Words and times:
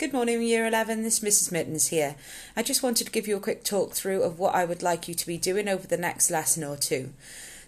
Good 0.00 0.14
morning, 0.14 0.40
Year 0.40 0.66
11. 0.66 1.02
This 1.02 1.22
is 1.22 1.28
Mrs. 1.28 1.52
Mertens 1.52 1.88
here. 1.88 2.16
I 2.56 2.62
just 2.62 2.82
wanted 2.82 3.04
to 3.04 3.12
give 3.12 3.28
you 3.28 3.36
a 3.36 3.40
quick 3.40 3.64
talk 3.64 3.92
through 3.92 4.22
of 4.22 4.38
what 4.38 4.54
I 4.54 4.64
would 4.64 4.82
like 4.82 5.08
you 5.08 5.14
to 5.14 5.26
be 5.26 5.36
doing 5.36 5.68
over 5.68 5.86
the 5.86 5.98
next 5.98 6.30
lesson 6.30 6.64
or 6.64 6.78
two. 6.78 7.12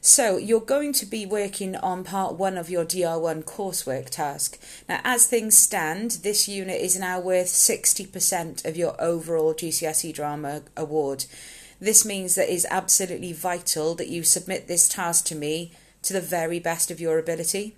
So, 0.00 0.38
you're 0.38 0.58
going 0.62 0.94
to 0.94 1.04
be 1.04 1.26
working 1.26 1.76
on 1.76 2.04
part 2.04 2.36
one 2.36 2.56
of 2.56 2.70
your 2.70 2.86
DR1 2.86 3.44
coursework 3.44 4.08
task. 4.08 4.58
Now, 4.88 5.02
as 5.04 5.26
things 5.26 5.58
stand, 5.58 6.20
this 6.22 6.48
unit 6.48 6.80
is 6.80 6.98
now 6.98 7.20
worth 7.20 7.48
60% 7.48 8.64
of 8.64 8.78
your 8.78 8.98
overall 8.98 9.52
GCSE 9.52 10.14
drama 10.14 10.62
award. 10.74 11.26
This 11.82 12.06
means 12.06 12.34
that 12.36 12.48
it 12.48 12.54
is 12.54 12.66
absolutely 12.70 13.34
vital 13.34 13.94
that 13.96 14.08
you 14.08 14.22
submit 14.22 14.68
this 14.68 14.88
task 14.88 15.26
to 15.26 15.34
me 15.34 15.72
to 16.00 16.14
the 16.14 16.22
very 16.22 16.60
best 16.60 16.90
of 16.90 16.98
your 16.98 17.18
ability. 17.18 17.76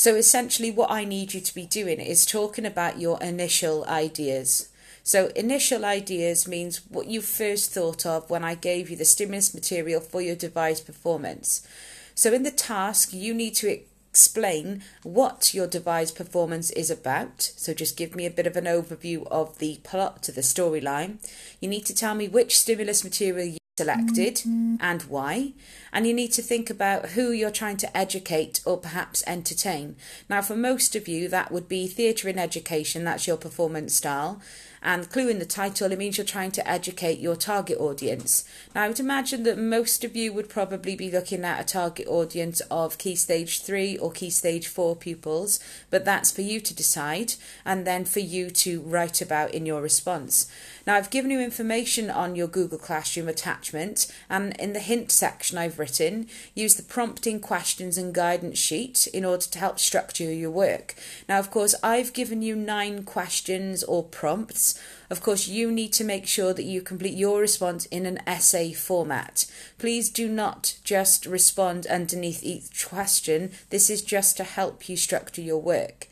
So 0.00 0.14
essentially, 0.14 0.70
what 0.70 0.90
I 0.90 1.04
need 1.04 1.34
you 1.34 1.42
to 1.42 1.54
be 1.54 1.66
doing 1.66 2.00
is 2.00 2.24
talking 2.24 2.64
about 2.64 2.98
your 2.98 3.22
initial 3.22 3.84
ideas. 3.84 4.70
So, 5.02 5.26
initial 5.36 5.84
ideas 5.84 6.48
means 6.48 6.80
what 6.88 7.08
you 7.08 7.20
first 7.20 7.72
thought 7.72 8.06
of 8.06 8.30
when 8.30 8.42
I 8.42 8.54
gave 8.54 8.88
you 8.88 8.96
the 8.96 9.04
stimulus 9.04 9.52
material 9.52 10.00
for 10.00 10.22
your 10.22 10.36
devised 10.36 10.86
performance. 10.86 11.68
So, 12.14 12.32
in 12.32 12.44
the 12.44 12.50
task, 12.50 13.12
you 13.12 13.34
need 13.34 13.54
to 13.56 13.78
explain 14.10 14.84
what 15.02 15.52
your 15.52 15.66
devised 15.66 16.16
performance 16.16 16.70
is 16.70 16.90
about. 16.90 17.52
So, 17.56 17.74
just 17.74 17.98
give 17.98 18.16
me 18.16 18.24
a 18.24 18.30
bit 18.30 18.46
of 18.46 18.56
an 18.56 18.64
overview 18.64 19.26
of 19.26 19.58
the 19.58 19.80
plot 19.84 20.22
to 20.22 20.32
the 20.32 20.40
storyline. 20.40 21.18
You 21.60 21.68
need 21.68 21.84
to 21.84 21.94
tell 21.94 22.14
me 22.14 22.26
which 22.26 22.58
stimulus 22.58 23.04
material 23.04 23.59
selected 23.80 24.34
mm-hmm. 24.36 24.76
and 24.80 25.02
why. 25.04 25.52
And 25.90 26.06
you 26.06 26.12
need 26.12 26.32
to 26.32 26.42
think 26.42 26.68
about 26.68 27.10
who 27.10 27.32
you're 27.32 27.50
trying 27.62 27.78
to 27.78 27.96
educate 27.96 28.60
or 28.66 28.76
perhaps 28.76 29.24
entertain. 29.26 29.96
Now, 30.28 30.42
for 30.42 30.54
most 30.54 30.94
of 30.94 31.08
you, 31.08 31.28
that 31.28 31.50
would 31.50 31.66
be 31.66 31.86
theatre 31.86 32.28
in 32.28 32.38
education, 32.38 33.04
that's 33.04 33.26
your 33.26 33.38
performance 33.38 33.94
style. 33.94 34.42
And 34.82 35.10
clue 35.10 35.28
in 35.28 35.38
the 35.38 35.44
title, 35.44 35.92
it 35.92 35.98
means 35.98 36.16
you're 36.16 36.24
trying 36.24 36.52
to 36.52 36.68
educate 36.68 37.18
your 37.18 37.36
target 37.36 37.78
audience. 37.78 38.44
Now, 38.74 38.84
I 38.84 38.88
would 38.88 39.00
imagine 39.00 39.42
that 39.42 39.58
most 39.58 40.04
of 40.04 40.16
you 40.16 40.32
would 40.32 40.48
probably 40.48 40.96
be 40.96 41.10
looking 41.10 41.44
at 41.44 41.60
a 41.60 41.64
target 41.64 42.06
audience 42.08 42.60
of 42.70 42.96
Key 42.96 43.14
Stage 43.14 43.60
3 43.60 43.98
or 43.98 44.10
Key 44.10 44.30
Stage 44.30 44.68
4 44.68 44.96
pupils, 44.96 45.60
but 45.90 46.04
that's 46.04 46.30
for 46.30 46.40
you 46.40 46.60
to 46.60 46.74
decide 46.74 47.34
and 47.64 47.86
then 47.86 48.04
for 48.06 48.20
you 48.20 48.48
to 48.50 48.80
write 48.80 49.20
about 49.20 49.52
in 49.52 49.66
your 49.66 49.82
response. 49.82 50.50
Now, 50.86 50.96
I've 50.96 51.10
given 51.10 51.30
you 51.30 51.40
information 51.40 52.10
on 52.10 52.34
your 52.34 52.48
Google 52.48 52.78
Classroom 52.78 53.28
attachment, 53.28 54.10
and 54.30 54.56
in 54.58 54.72
the 54.72 54.80
hint 54.80 55.12
section, 55.12 55.58
I've 55.58 55.78
written 55.78 56.26
use 56.54 56.74
the 56.74 56.82
prompting 56.82 57.40
questions 57.40 57.98
and 57.98 58.14
guidance 58.14 58.58
sheet 58.58 59.06
in 59.08 59.24
order 59.24 59.44
to 59.44 59.58
help 59.58 59.78
structure 59.78 60.24
your 60.24 60.50
work. 60.50 60.94
Now, 61.28 61.38
of 61.38 61.50
course, 61.50 61.74
I've 61.82 62.12
given 62.12 62.40
you 62.40 62.56
nine 62.56 63.02
questions 63.04 63.84
or 63.84 64.02
prompts 64.02 64.69
of 65.10 65.20
course, 65.20 65.48
you 65.48 65.72
need 65.72 65.92
to 65.94 66.04
make 66.04 66.26
sure 66.26 66.52
that 66.54 66.64
you 66.64 66.82
complete 66.82 67.14
your 67.14 67.40
response 67.40 67.86
in 67.86 68.06
an 68.06 68.18
essay 68.26 68.72
format. 68.72 69.46
Please 69.78 70.08
do 70.08 70.28
not 70.28 70.76
just 70.84 71.26
respond 71.26 71.86
underneath 71.86 72.42
each 72.42 72.88
question. 72.88 73.50
This 73.70 73.90
is 73.90 74.02
just 74.02 74.36
to 74.36 74.44
help 74.44 74.88
you 74.88 74.96
structure 74.96 75.42
your 75.42 75.60
work. 75.60 76.08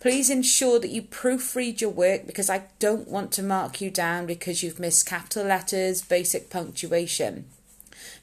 Please 0.00 0.30
ensure 0.30 0.78
that 0.78 0.90
you 0.90 1.02
proofread 1.02 1.80
your 1.80 1.90
work 1.90 2.26
because 2.26 2.48
I 2.48 2.64
don't 2.78 3.08
want 3.08 3.32
to 3.32 3.42
mark 3.42 3.80
you 3.80 3.90
down 3.90 4.26
because 4.26 4.62
you've 4.62 4.78
missed 4.78 5.06
capital 5.06 5.44
letters, 5.44 6.02
basic 6.02 6.50
punctuation. 6.50 7.46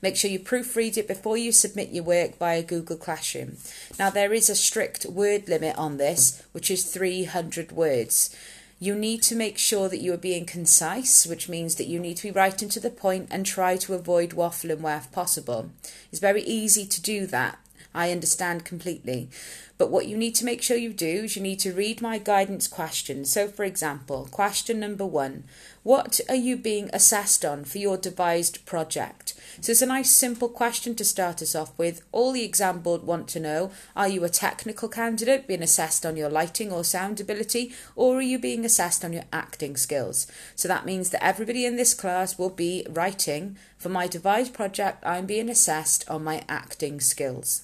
Make 0.01 0.15
sure 0.15 0.31
you 0.31 0.39
proofread 0.39 0.97
it 0.97 1.07
before 1.07 1.37
you 1.37 1.51
submit 1.51 1.89
your 1.89 2.03
work 2.03 2.37
via 2.37 2.63
Google 2.63 2.97
Classroom. 2.97 3.57
Now, 3.99 4.09
there 4.09 4.33
is 4.33 4.49
a 4.49 4.55
strict 4.55 5.05
word 5.05 5.49
limit 5.49 5.77
on 5.77 5.97
this, 5.97 6.43
which 6.53 6.71
is 6.71 6.85
300 6.85 7.71
words. 7.71 8.35
You 8.77 8.93
need 8.93 9.23
to 9.23 9.35
make 9.35 9.57
sure 9.57 9.87
that 9.87 10.01
you 10.01 10.13
are 10.13 10.17
being 10.17 10.45
concise, 10.45 11.25
which 11.25 11.47
means 11.47 11.75
that 11.75 11.87
you 11.87 11.97
need 11.97 12.17
to 12.17 12.23
be 12.23 12.31
right 12.31 12.61
into 12.61 12.79
the 12.79 12.89
point 12.89 13.27
and 13.31 13.45
try 13.45 13.77
to 13.77 13.93
avoid 13.93 14.31
waffling 14.31 14.81
where 14.81 15.01
possible. 15.11 15.71
It's 16.11 16.19
very 16.19 16.41
easy 16.43 16.85
to 16.85 17.01
do 17.01 17.25
that. 17.27 17.57
I 17.93 18.11
understand 18.11 18.65
completely. 18.65 19.29
But 19.77 19.91
what 19.91 20.07
you 20.07 20.15
need 20.15 20.35
to 20.35 20.45
make 20.45 20.61
sure 20.61 20.77
you 20.77 20.93
do 20.93 21.23
is 21.25 21.35
you 21.35 21.41
need 21.41 21.59
to 21.59 21.73
read 21.73 22.01
my 22.01 22.17
guidance 22.17 22.67
questions. 22.67 23.29
So, 23.29 23.49
for 23.49 23.65
example, 23.65 24.29
question 24.31 24.79
number 24.79 25.05
one 25.05 25.43
What 25.83 26.21
are 26.29 26.35
you 26.35 26.55
being 26.55 26.89
assessed 26.93 27.43
on 27.43 27.65
for 27.65 27.77
your 27.77 27.97
devised 27.97 28.65
project? 28.65 29.33
So, 29.59 29.71
it's 29.73 29.81
a 29.81 29.85
nice 29.87 30.15
simple 30.15 30.47
question 30.47 30.95
to 30.95 31.03
start 31.03 31.41
us 31.41 31.55
off 31.55 31.77
with. 31.77 32.01
All 32.13 32.31
the 32.31 32.45
exam 32.45 32.79
board 32.79 33.03
want 33.03 33.27
to 33.29 33.39
know 33.39 33.71
are 33.97 34.07
you 34.07 34.23
a 34.23 34.29
technical 34.29 34.87
candidate 34.87 35.45
being 35.45 35.63
assessed 35.63 36.05
on 36.05 36.15
your 36.15 36.29
lighting 36.29 36.71
or 36.71 36.85
sound 36.85 37.19
ability, 37.19 37.73
or 37.97 38.17
are 38.19 38.21
you 38.21 38.39
being 38.39 38.63
assessed 38.63 39.03
on 39.03 39.11
your 39.11 39.25
acting 39.33 39.75
skills? 39.75 40.25
So, 40.55 40.69
that 40.69 40.85
means 40.85 41.09
that 41.09 41.23
everybody 41.23 41.65
in 41.65 41.75
this 41.75 41.93
class 41.93 42.39
will 42.39 42.49
be 42.49 42.87
writing 42.89 43.57
for 43.77 43.89
my 43.89 44.07
devised 44.07 44.53
project, 44.53 45.03
I'm 45.05 45.25
being 45.25 45.49
assessed 45.49 46.09
on 46.09 46.23
my 46.23 46.43
acting 46.47 46.99
skills. 47.01 47.63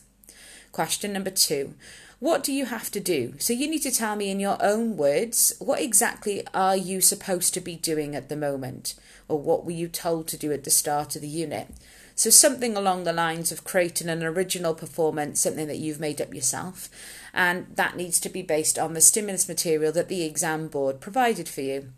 Question 0.72 1.12
number 1.12 1.30
two 1.30 1.74
What 2.20 2.44
do 2.44 2.54
you 2.54 2.66
have 2.66 2.92
to 2.92 3.00
do? 3.00 3.34
So 3.40 3.54
you 3.54 3.70
need 3.70 3.84
to 3.84 3.92
tell 3.92 4.16
me 4.16 4.30
in 4.30 4.40
your 4.40 4.58
own 4.64 4.96
words 4.96 5.54
what 5.60 5.82
exactly 5.82 6.46
are 6.54 6.78
you 6.78 7.02
supposed 7.02 7.54
to 7.54 7.62
be 7.62 7.76
doing 7.76 8.16
at 8.16 8.30
the 8.30 8.38
moment, 8.38 8.96
or 9.28 9.40
what 9.40 9.66
were 9.66 9.72
you 9.72 9.88
told 9.88 10.28
to 10.30 10.38
do 10.38 10.52
at 10.52 10.64
the 10.64 10.70
start 10.70 11.16
of 11.16 11.22
the 11.22 11.28
unit? 11.28 11.68
So 12.16 12.30
something 12.30 12.78
along 12.78 13.04
the 13.04 13.14
lines 13.14 13.52
of 13.52 13.64
creating 13.64 14.08
an 14.08 14.24
original 14.24 14.74
performance, 14.74 15.42
something 15.42 15.68
that 15.68 15.80
you've 15.80 16.00
made 16.00 16.22
up 16.22 16.34
yourself, 16.34 16.90
and 17.34 17.68
that 17.76 17.98
needs 17.98 18.20
to 18.20 18.30
be 18.30 18.42
based 18.42 18.78
on 18.78 18.94
the 18.94 19.02
stimulus 19.02 19.48
material 19.48 19.92
that 19.94 20.08
the 20.08 20.24
exam 20.24 20.68
board 20.68 21.00
provided 21.00 21.50
for 21.50 21.62
you 21.62 21.92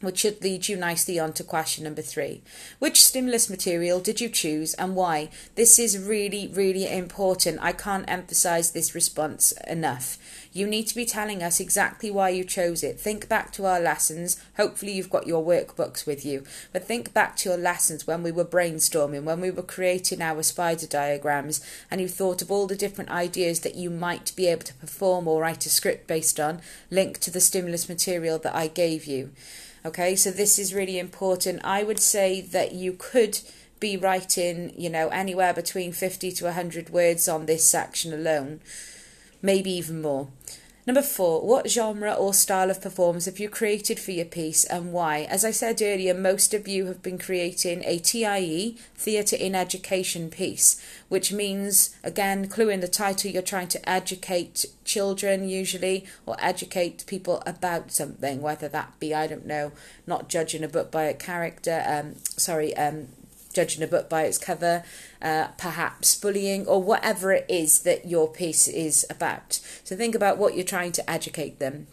which 0.00 0.18
should 0.18 0.42
lead 0.42 0.68
you 0.68 0.76
nicely 0.76 1.18
on 1.18 1.32
to 1.32 1.44
question 1.44 1.84
number 1.84 2.02
three. 2.02 2.40
Which 2.78 3.02
stimulus 3.02 3.50
material 3.50 4.00
did 4.00 4.20
you 4.20 4.28
choose 4.28 4.74
and 4.74 4.94
why? 4.94 5.30
This 5.56 5.78
is 5.78 5.98
really, 5.98 6.48
really 6.48 6.88
important. 6.88 7.58
I 7.60 7.72
can't 7.72 8.08
emphasize 8.08 8.70
this 8.70 8.94
response 8.94 9.52
enough. 9.66 10.18
You 10.52 10.66
need 10.66 10.86
to 10.86 10.94
be 10.94 11.04
telling 11.04 11.42
us 11.42 11.60
exactly 11.60 12.10
why 12.10 12.30
you 12.30 12.42
chose 12.42 12.82
it. 12.82 12.98
Think 12.98 13.28
back 13.28 13.52
to 13.52 13.66
our 13.66 13.80
lessons. 13.80 14.42
Hopefully, 14.56 14.92
you've 14.92 15.10
got 15.10 15.26
your 15.26 15.44
workbooks 15.44 16.06
with 16.06 16.24
you, 16.24 16.44
but 16.72 16.84
think 16.84 17.12
back 17.12 17.36
to 17.38 17.50
your 17.50 17.58
lessons 17.58 18.06
when 18.06 18.22
we 18.22 18.32
were 18.32 18.44
brainstorming, 18.44 19.24
when 19.24 19.40
we 19.40 19.50
were 19.50 19.62
creating 19.62 20.22
our 20.22 20.42
spider 20.42 20.86
diagrams, 20.86 21.60
and 21.90 22.00
you 22.00 22.08
thought 22.08 22.40
of 22.40 22.50
all 22.50 22.66
the 22.66 22.76
different 22.76 23.10
ideas 23.10 23.60
that 23.60 23.74
you 23.74 23.90
might 23.90 24.34
be 24.36 24.46
able 24.46 24.62
to 24.62 24.74
perform 24.74 25.28
or 25.28 25.42
write 25.42 25.66
a 25.66 25.70
script 25.70 26.06
based 26.06 26.40
on, 26.40 26.60
linked 26.90 27.20
to 27.22 27.30
the 27.30 27.40
stimulus 27.40 27.88
material 27.88 28.38
that 28.38 28.54
I 28.54 28.68
gave 28.68 29.04
you. 29.04 29.30
Okay, 29.84 30.16
so 30.16 30.30
this 30.30 30.58
is 30.58 30.74
really 30.74 30.98
important. 30.98 31.60
I 31.64 31.82
would 31.82 32.00
say 32.00 32.40
that 32.40 32.72
you 32.72 32.92
could 32.92 33.38
be 33.80 33.96
writing, 33.96 34.72
you 34.76 34.90
know, 34.90 35.08
anywhere 35.08 35.54
between 35.54 35.92
50 35.92 36.32
to 36.32 36.44
100 36.46 36.90
words 36.90 37.28
on 37.28 37.46
this 37.46 37.64
section 37.64 38.12
alone, 38.12 38.60
maybe 39.40 39.70
even 39.70 40.02
more. 40.02 40.28
Number 40.88 41.02
four, 41.02 41.42
what 41.42 41.68
genre 41.68 42.14
or 42.14 42.32
style 42.32 42.70
of 42.70 42.80
performance 42.80 43.26
have 43.26 43.38
you 43.38 43.50
created 43.50 43.98
for 44.00 44.12
your 44.12 44.24
piece 44.24 44.64
and 44.64 44.90
why? 44.90 45.24
As 45.24 45.44
I 45.44 45.50
said 45.50 45.82
earlier, 45.82 46.14
most 46.14 46.54
of 46.54 46.66
you 46.66 46.86
have 46.86 47.02
been 47.02 47.18
creating 47.18 47.82
a 47.84 47.98
TIE, 47.98 48.74
Theatre 48.96 49.36
in 49.36 49.54
Education 49.54 50.30
piece, 50.30 50.82
which 51.10 51.30
means, 51.30 51.94
again, 52.02 52.48
clue 52.48 52.70
in 52.70 52.80
the 52.80 52.88
title, 52.88 53.30
you're 53.30 53.42
trying 53.42 53.68
to 53.68 53.86
educate 53.86 54.64
children 54.86 55.46
usually 55.46 56.06
or 56.24 56.36
educate 56.40 57.04
people 57.06 57.42
about 57.44 57.92
something, 57.92 58.40
whether 58.40 58.66
that 58.66 58.98
be, 58.98 59.12
I 59.12 59.26
don't 59.26 59.44
know, 59.44 59.72
not 60.06 60.30
judging 60.30 60.64
a 60.64 60.68
book 60.68 60.90
by 60.90 61.02
a 61.02 61.12
character, 61.12 61.84
um, 61.86 62.14
sorry, 62.38 62.74
um, 62.78 63.08
judging 63.58 63.82
a 63.82 63.88
book 63.88 64.08
by 64.08 64.22
its 64.22 64.38
cover, 64.38 64.84
uh, 65.20 65.48
perhaps 65.58 66.14
bullying, 66.14 66.64
or 66.68 66.80
whatever 66.80 67.32
it 67.32 67.44
is 67.48 67.80
that 67.80 68.06
your 68.06 68.28
piece 68.28 68.68
is 68.68 69.04
about. 69.10 69.58
So 69.82 69.96
think 69.96 70.14
about 70.14 70.38
what 70.38 70.54
you're 70.54 70.74
trying 70.76 70.92
to 70.92 71.10
educate 71.10 71.58
them. 71.58 71.88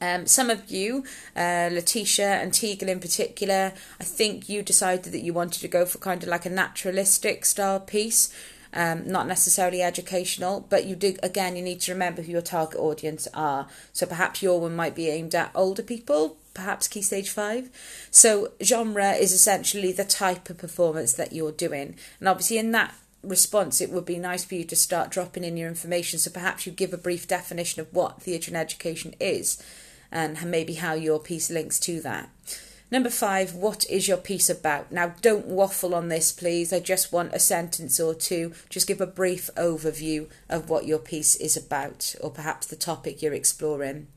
Um, 0.00 0.26
some 0.26 0.50
of 0.50 0.70
you, 0.70 1.04
uh, 1.34 1.68
Letitia 1.72 2.30
and 2.42 2.52
Teagle 2.52 2.86
in 2.88 3.00
particular, 3.00 3.72
I 4.00 4.04
think 4.04 4.48
you 4.48 4.62
decided 4.62 5.12
that 5.12 5.24
you 5.24 5.32
wanted 5.32 5.60
to 5.62 5.68
go 5.68 5.84
for 5.84 5.98
kind 5.98 6.22
of 6.22 6.28
like 6.28 6.46
a 6.46 6.50
naturalistic 6.50 7.44
style 7.44 7.80
piece. 7.80 8.32
Um, 8.72 9.02
not 9.04 9.26
necessarily 9.26 9.82
educational, 9.82 10.64
but 10.70 10.84
you 10.86 10.94
do 10.94 11.16
again. 11.24 11.56
You 11.56 11.62
need 11.62 11.80
to 11.80 11.92
remember 11.92 12.22
who 12.22 12.30
your 12.30 12.40
target 12.40 12.78
audience 12.78 13.26
are. 13.34 13.66
So 13.92 14.06
perhaps 14.06 14.42
your 14.44 14.60
one 14.60 14.76
might 14.76 14.94
be 14.94 15.08
aimed 15.08 15.34
at 15.34 15.50
older 15.56 15.82
people, 15.82 16.36
perhaps 16.54 16.88
key 16.88 17.02
stage 17.02 17.30
five. 17.30 17.70
So, 18.10 18.52
genre 18.62 19.12
is 19.12 19.32
essentially 19.32 19.92
the 19.92 20.04
type 20.04 20.50
of 20.50 20.58
performance 20.58 21.12
that 21.14 21.32
you're 21.32 21.52
doing. 21.52 21.96
And 22.18 22.28
obviously, 22.28 22.58
in 22.58 22.72
that 22.72 22.94
response, 23.22 23.80
it 23.80 23.90
would 23.90 24.04
be 24.04 24.18
nice 24.18 24.44
for 24.44 24.54
you 24.54 24.64
to 24.64 24.76
start 24.76 25.10
dropping 25.10 25.44
in 25.44 25.56
your 25.56 25.68
information. 25.68 26.18
So, 26.18 26.30
perhaps 26.30 26.66
you 26.66 26.72
give 26.72 26.92
a 26.92 26.98
brief 26.98 27.28
definition 27.28 27.80
of 27.80 27.92
what 27.92 28.22
theatre 28.22 28.50
and 28.50 28.56
education 28.56 29.14
is 29.20 29.62
and 30.12 30.44
maybe 30.44 30.74
how 30.74 30.94
your 30.94 31.20
piece 31.20 31.50
links 31.50 31.78
to 31.80 32.00
that. 32.00 32.30
Number 32.92 33.10
five, 33.10 33.54
what 33.54 33.88
is 33.88 34.08
your 34.08 34.16
piece 34.16 34.50
about? 34.50 34.90
Now, 34.90 35.14
don't 35.22 35.46
waffle 35.46 35.94
on 35.94 36.08
this, 36.08 36.32
please. 36.32 36.72
I 36.72 36.80
just 36.80 37.12
want 37.12 37.32
a 37.32 37.38
sentence 37.38 38.00
or 38.00 38.14
two. 38.14 38.52
Just 38.68 38.88
give 38.88 39.00
a 39.00 39.06
brief 39.06 39.48
overview 39.56 40.28
of 40.48 40.68
what 40.68 40.86
your 40.86 40.98
piece 40.98 41.36
is 41.36 41.56
about, 41.56 42.16
or 42.20 42.32
perhaps 42.32 42.66
the 42.66 42.74
topic 42.74 43.22
you're 43.22 43.32
exploring. 43.32 44.08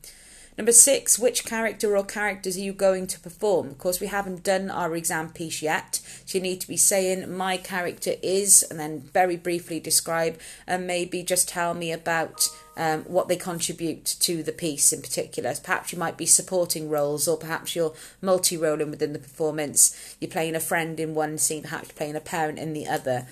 Number 0.56 0.70
six, 0.70 1.18
which 1.18 1.44
character 1.44 1.96
or 1.96 2.04
characters 2.04 2.56
are 2.56 2.60
you 2.60 2.72
going 2.72 3.08
to 3.08 3.18
perform? 3.18 3.70
Of 3.70 3.78
course, 3.78 3.98
we 3.98 4.06
haven't 4.06 4.44
done 4.44 4.70
our 4.70 4.94
exam 4.94 5.30
piece 5.30 5.60
yet, 5.60 6.00
so 6.24 6.38
you 6.38 6.42
need 6.42 6.60
to 6.60 6.68
be 6.68 6.76
saying, 6.76 7.34
My 7.36 7.56
character 7.56 8.12
is, 8.22 8.62
and 8.70 8.78
then 8.78 9.00
very 9.00 9.36
briefly 9.36 9.80
describe, 9.80 10.38
and 10.64 10.86
maybe 10.86 11.24
just 11.24 11.48
tell 11.48 11.74
me 11.74 11.90
about 11.90 12.48
um, 12.76 13.02
what 13.02 13.26
they 13.26 13.34
contribute 13.34 14.04
to 14.20 14.44
the 14.44 14.52
piece 14.52 14.92
in 14.92 15.02
particular. 15.02 15.54
Perhaps 15.60 15.92
you 15.92 15.98
might 15.98 16.16
be 16.16 16.26
supporting 16.26 16.88
roles, 16.88 17.26
or 17.26 17.36
perhaps 17.36 17.74
you're 17.74 17.94
multi 18.22 18.56
rolling 18.56 18.92
within 18.92 19.12
the 19.12 19.18
performance. 19.18 20.16
You're 20.20 20.30
playing 20.30 20.54
a 20.54 20.60
friend 20.60 21.00
in 21.00 21.16
one 21.16 21.36
scene, 21.36 21.62
perhaps 21.62 21.88
you're 21.88 21.96
playing 21.96 22.14
a 22.14 22.20
parent 22.20 22.60
in 22.60 22.74
the 22.74 22.86
other. 22.86 23.26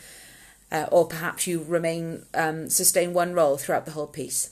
Uh, 0.73 0.87
or 0.91 1.07
perhaps 1.07 1.47
you 1.47 1.63
remain 1.63 2.25
um, 2.35 2.69
sustain 2.69 3.13
one 3.13 3.33
role 3.33 3.59
throughout 3.59 3.85
the 3.85 3.93
whole 3.93 4.09
piece. 4.09 4.51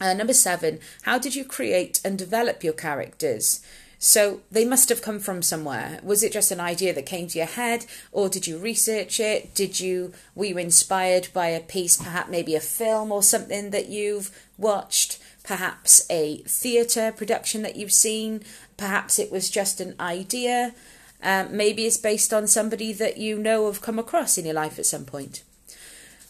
Uh, 0.00 0.14
number 0.14 0.32
seven, 0.32 0.80
how 1.02 1.18
did 1.18 1.34
you 1.34 1.44
create 1.44 2.00
and 2.04 2.18
develop 2.18 2.64
your 2.64 2.72
characters? 2.72 3.60
So 4.02 4.40
they 4.50 4.64
must 4.64 4.88
have 4.88 5.02
come 5.02 5.20
from 5.20 5.42
somewhere. 5.42 6.00
Was 6.02 6.22
it 6.22 6.32
just 6.32 6.50
an 6.50 6.58
idea 6.58 6.94
that 6.94 7.04
came 7.04 7.28
to 7.28 7.36
your 7.38 7.46
head, 7.46 7.84
or 8.12 8.30
did 8.30 8.46
you 8.46 8.56
research 8.56 9.20
it? 9.20 9.54
Did 9.54 9.78
you 9.78 10.14
were 10.34 10.46
you 10.46 10.56
inspired 10.56 11.28
by 11.34 11.48
a 11.48 11.60
piece, 11.60 11.98
perhaps 11.98 12.30
maybe 12.30 12.54
a 12.54 12.60
film 12.60 13.12
or 13.12 13.22
something 13.22 13.70
that 13.70 13.90
you've 13.90 14.30
watched? 14.56 15.18
Perhaps 15.44 16.06
a 16.08 16.38
theatre 16.46 17.12
production 17.12 17.60
that 17.60 17.76
you've 17.76 17.92
seen. 17.92 18.42
Perhaps 18.78 19.18
it 19.18 19.30
was 19.30 19.50
just 19.50 19.82
an 19.82 19.94
idea. 20.00 20.74
Um, 21.22 21.54
maybe 21.54 21.84
it's 21.84 21.98
based 21.98 22.32
on 22.32 22.46
somebody 22.46 22.94
that 22.94 23.18
you 23.18 23.38
know 23.38 23.66
have 23.66 23.82
come 23.82 23.98
across 23.98 24.38
in 24.38 24.46
your 24.46 24.54
life 24.54 24.78
at 24.78 24.86
some 24.86 25.04
point. 25.04 25.42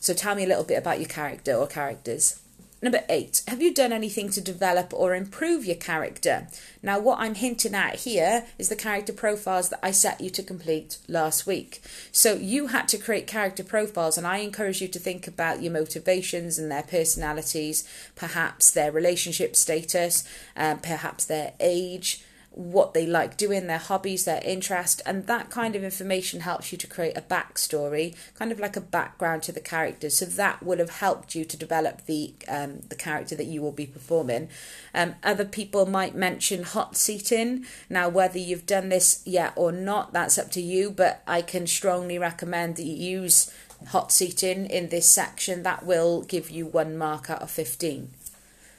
So 0.00 0.12
tell 0.12 0.34
me 0.34 0.42
a 0.42 0.48
little 0.48 0.64
bit 0.64 0.78
about 0.78 0.98
your 0.98 1.08
character 1.08 1.54
or 1.54 1.68
characters. 1.68 2.40
Number 2.82 3.04
eight, 3.10 3.42
have 3.46 3.60
you 3.60 3.74
done 3.74 3.92
anything 3.92 4.30
to 4.30 4.40
develop 4.40 4.94
or 4.94 5.14
improve 5.14 5.66
your 5.66 5.76
character? 5.76 6.48
Now, 6.82 6.98
what 6.98 7.18
I'm 7.18 7.34
hinting 7.34 7.74
at 7.74 8.00
here 8.00 8.46
is 8.58 8.70
the 8.70 8.76
character 8.76 9.12
profiles 9.12 9.68
that 9.68 9.80
I 9.82 9.90
set 9.90 10.20
you 10.20 10.30
to 10.30 10.42
complete 10.42 10.96
last 11.06 11.46
week. 11.46 11.82
So, 12.10 12.34
you 12.34 12.68
had 12.68 12.88
to 12.88 12.98
create 12.98 13.26
character 13.26 13.62
profiles, 13.62 14.16
and 14.16 14.26
I 14.26 14.38
encourage 14.38 14.80
you 14.80 14.88
to 14.88 14.98
think 14.98 15.28
about 15.28 15.62
your 15.62 15.72
motivations 15.72 16.58
and 16.58 16.70
their 16.70 16.82
personalities, 16.82 17.86
perhaps 18.16 18.70
their 18.70 18.90
relationship 18.90 19.56
status, 19.56 20.24
um, 20.56 20.78
perhaps 20.78 21.26
their 21.26 21.52
age, 21.60 22.24
what 22.52 22.94
they 22.94 23.06
like 23.06 23.36
doing, 23.36 23.68
their 23.68 23.78
hobbies, 23.78 24.24
their 24.24 24.42
interest, 24.44 25.00
and 25.06 25.28
that 25.28 25.50
kind 25.50 25.76
of 25.76 25.84
information 25.84 26.40
helps 26.40 26.72
you 26.72 26.78
to 26.78 26.86
create 26.86 27.16
a 27.16 27.22
backstory, 27.22 28.16
kind 28.34 28.50
of 28.50 28.58
like 28.58 28.76
a 28.76 28.80
background 28.80 29.42
to 29.44 29.52
the 29.52 29.60
characters. 29.60 30.18
So 30.18 30.24
that 30.24 30.62
will 30.62 30.78
have 30.78 30.90
helped 30.90 31.36
you 31.36 31.44
to 31.44 31.56
develop 31.56 32.06
the 32.06 32.34
um, 32.48 32.80
the 32.88 32.96
character 32.96 33.36
that 33.36 33.46
you 33.46 33.62
will 33.62 33.72
be 33.72 33.86
performing. 33.86 34.48
Um, 34.92 35.14
other 35.22 35.44
people 35.44 35.86
might 35.86 36.16
mention 36.16 36.64
hot 36.64 36.96
seating. 36.96 37.66
Now, 37.88 38.08
whether 38.08 38.38
you've 38.38 38.66
done 38.66 38.88
this 38.88 39.22
yet 39.24 39.52
or 39.54 39.70
not, 39.70 40.12
that's 40.12 40.36
up 40.36 40.50
to 40.52 40.60
you. 40.60 40.90
But 40.90 41.22
I 41.28 41.42
can 41.42 41.68
strongly 41.68 42.18
recommend 42.18 42.76
that 42.76 42.84
you 42.84 43.20
use 43.20 43.54
hot 43.88 44.10
seating 44.10 44.66
in 44.66 44.88
this 44.88 45.08
section. 45.10 45.62
That 45.62 45.86
will 45.86 46.22
give 46.22 46.50
you 46.50 46.66
one 46.66 46.98
mark 46.98 47.30
out 47.30 47.42
of 47.42 47.50
fifteen. 47.50 48.10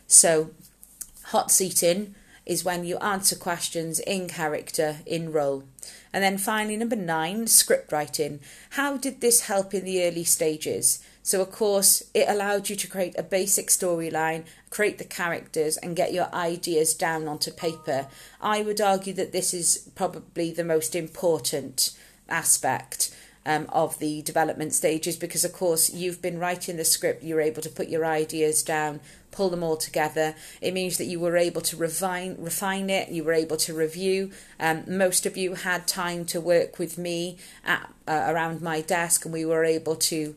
So, 0.08 0.52
hot 1.28 1.52
seating 1.52 2.16
is 2.46 2.66
when 2.66 2.84
you 2.84 2.98
answer 2.98 3.36
questions 3.36 4.00
in 4.00 4.28
character, 4.28 4.98
in 5.06 5.32
role. 5.32 5.64
And 6.12 6.24
then 6.24 6.38
finally, 6.38 6.76
number 6.76 6.96
nine, 6.96 7.48
script 7.48 7.92
writing. 7.92 8.40
How 8.72 8.98
did 8.98 9.22
this 9.22 9.42
help 9.42 9.74
in 9.74 9.86
the 9.86 10.04
early 10.04 10.24
stages? 10.24 11.04
So, 11.24 11.42
of 11.42 11.52
course, 11.52 12.04
it 12.14 12.28
allowed 12.28 12.70
you 12.70 12.76
to 12.76 12.88
create 12.88 13.18
a 13.18 13.24
basic 13.24 13.68
storyline, 13.68 14.44
create 14.72 14.98
the 14.98 15.04
characters, 15.04 15.78
and 15.78 15.96
get 15.96 16.14
your 16.14 16.34
ideas 16.34 16.96
down 16.96 17.28
onto 17.28 17.52
paper. 17.52 18.08
I 18.42 18.64
would 18.64 18.82
argue 18.82 19.14
that 19.14 19.32
this 19.32 19.54
is 19.54 19.90
probably 19.96 20.52
the 20.52 20.64
most 20.64 20.96
important 20.96 21.96
aspect 22.28 23.16
um, 23.46 23.66
of 23.70 24.00
the 24.00 24.22
development 24.22 24.74
stages 24.74 25.18
because, 25.18 25.44
of 25.44 25.54
course, 25.54 25.90
you've 25.90 26.22
been 26.22 26.40
writing 26.40 26.78
the 26.78 26.86
script, 26.86 27.24
you're 27.24 27.42
able 27.42 27.62
to 27.62 27.70
put 27.70 27.90
your 27.90 28.06
ideas 28.06 28.62
down, 28.64 29.00
pull 29.32 29.50
them 29.50 29.64
all 29.64 29.78
together. 29.78 30.36
It 30.62 30.74
means 30.74 30.98
that 30.98 31.06
you 31.06 31.20
were 31.20 31.38
able 31.38 31.62
to 31.62 31.78
refine, 31.78 32.36
refine 32.38 32.90
it, 32.90 33.10
you 33.10 33.24
were 33.24 33.34
able 33.34 33.58
to 33.58 33.74
review. 33.74 34.32
Um, 34.60 34.84
most 34.88 35.26
of 35.26 35.38
you 35.38 35.56
had 35.56 35.88
time 35.88 36.26
to 36.26 36.42
work 36.42 36.78
with 36.78 36.98
me 36.98 37.38
at, 37.66 37.92
uh, 38.08 38.26
around 38.28 38.62
my 38.62 38.82
desk, 38.82 39.26
and 39.26 39.34
we 39.34 39.46
were 39.46 39.64
able 39.64 39.96
to 39.96 40.36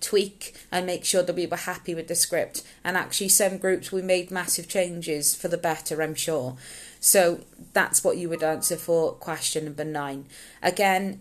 tweak 0.00 0.54
and 0.72 0.84
make 0.84 1.04
sure 1.04 1.22
that 1.22 1.36
we 1.36 1.46
were 1.46 1.56
happy 1.56 1.94
with 1.94 2.08
the 2.08 2.14
script. 2.14 2.62
And 2.82 2.96
actually, 2.96 3.28
some 3.28 3.58
groups 3.58 3.92
we 3.92 4.02
made 4.02 4.30
massive 4.30 4.68
changes 4.68 5.34
for 5.34 5.48
the 5.48 5.58
better, 5.58 6.02
I'm 6.02 6.14
sure. 6.14 6.56
So 6.98 7.40
that's 7.72 8.04
what 8.04 8.16
you 8.16 8.28
would 8.28 8.42
answer 8.42 8.76
for 8.76 9.12
question 9.12 9.64
number 9.64 9.84
nine. 9.84 10.26
Again, 10.62 11.20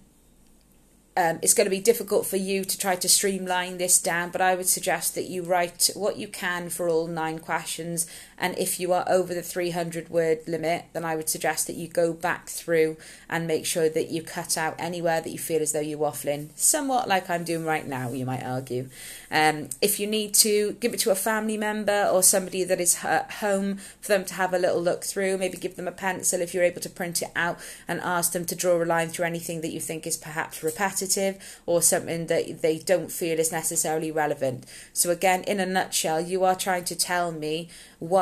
um, 1.17 1.39
it's 1.41 1.53
going 1.53 1.65
to 1.65 1.71
be 1.71 1.81
difficult 1.81 2.25
for 2.25 2.37
you 2.37 2.63
to 2.63 2.77
try 2.77 2.95
to 2.95 3.09
streamline 3.09 3.77
this 3.77 3.99
down, 3.99 4.29
but 4.29 4.39
I 4.39 4.55
would 4.55 4.67
suggest 4.67 5.13
that 5.15 5.29
you 5.29 5.43
write 5.43 5.89
what 5.93 6.17
you 6.17 6.27
can 6.27 6.69
for 6.69 6.87
all 6.87 7.07
nine 7.07 7.39
questions. 7.39 8.07
And 8.41 8.57
if 8.57 8.79
you 8.79 8.91
are 8.91 9.05
over 9.07 9.35
the 9.35 9.43
300 9.43 10.09
word 10.09 10.39
limit, 10.47 10.85
then 10.93 11.05
I 11.05 11.15
would 11.15 11.29
suggest 11.29 11.67
that 11.67 11.75
you 11.75 11.87
go 11.87 12.11
back 12.11 12.49
through 12.49 12.97
and 13.29 13.45
make 13.45 13.67
sure 13.67 13.87
that 13.87 14.09
you 14.09 14.23
cut 14.23 14.57
out 14.57 14.75
anywhere 14.79 15.21
that 15.21 15.29
you 15.29 15.37
feel 15.37 15.61
as 15.61 15.73
though 15.73 15.79
you're 15.79 15.99
waffling, 15.99 16.49
somewhat 16.55 17.07
like 17.07 17.29
I'm 17.29 17.43
doing 17.43 17.65
right 17.65 17.85
now, 17.85 18.11
you 18.11 18.25
might 18.25 18.43
argue. 18.43 18.89
Um, 19.29 19.69
if 19.79 19.99
you 19.99 20.07
need 20.07 20.33
to, 20.35 20.73
give 20.79 20.91
it 20.93 20.99
to 21.01 21.11
a 21.11 21.15
family 21.15 21.55
member 21.55 22.09
or 22.11 22.23
somebody 22.23 22.63
that 22.63 22.81
is 22.81 23.05
at 23.05 23.31
home 23.33 23.77
for 24.01 24.07
them 24.07 24.25
to 24.25 24.33
have 24.33 24.55
a 24.55 24.59
little 24.59 24.81
look 24.81 25.03
through, 25.03 25.37
maybe 25.37 25.57
give 25.57 25.75
them 25.75 25.87
a 25.87 25.91
pencil 25.91 26.41
if 26.41 26.53
you're 26.53 26.63
able 26.63 26.81
to 26.81 26.89
print 26.89 27.21
it 27.21 27.29
out 27.35 27.59
and 27.87 28.01
ask 28.01 28.31
them 28.31 28.45
to 28.45 28.55
draw 28.55 28.81
a 28.81 28.85
line 28.85 29.09
through 29.09 29.25
anything 29.25 29.61
that 29.61 29.71
you 29.71 29.79
think 29.79 30.07
is 30.07 30.17
perhaps 30.17 30.63
repetitive 30.63 31.61
or 31.67 31.83
something 31.83 32.25
that 32.25 32.63
they 32.63 32.79
don't 32.79 33.11
feel 33.11 33.37
is 33.37 33.51
necessarily 33.51 34.11
relevant. 34.11 34.65
So, 34.93 35.11
again, 35.11 35.43
in 35.43 35.59
a 35.59 35.65
nutshell, 35.67 36.21
you 36.21 36.43
are 36.43 36.55
trying 36.55 36.85
to 36.85 36.95
tell 36.95 37.31
me 37.31 37.69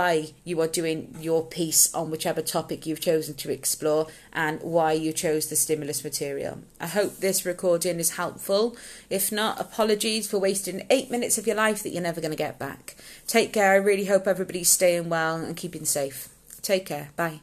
why 0.09 0.33
you 0.43 0.59
are 0.61 0.67
doing 0.67 1.15
your 1.19 1.45
piece 1.45 1.93
on 1.93 2.09
whichever 2.09 2.41
topic 2.41 2.85
you've 2.85 2.99
chosen 2.99 3.35
to 3.35 3.51
explore 3.51 4.07
and 4.33 4.59
why 4.61 4.91
you 4.91 5.13
chose 5.13 5.47
the 5.47 5.55
stimulus 5.55 6.03
material. 6.03 6.59
I 6.79 6.87
hope 6.87 7.17
this 7.17 7.45
recording 7.45 7.99
is 7.99 8.11
helpful. 8.11 8.75
If 9.09 9.31
not, 9.31 9.59
apologies 9.59 10.27
for 10.27 10.39
wasting 10.39 10.85
eight 10.89 11.11
minutes 11.11 11.37
of 11.37 11.45
your 11.45 11.55
life 11.55 11.83
that 11.83 11.89
you're 11.89 12.01
never 12.01 12.21
going 12.21 12.31
to 12.31 12.37
get 12.37 12.57
back. 12.57 12.95
Take 13.27 13.53
care. 13.53 13.73
I 13.73 13.75
really 13.75 14.05
hope 14.05 14.27
everybody's 14.27 14.69
staying 14.69 15.09
well 15.09 15.35
and 15.35 15.55
keeping 15.55 15.85
safe. 15.85 16.29
Take 16.61 16.85
care. 16.87 17.09
Bye. 17.15 17.41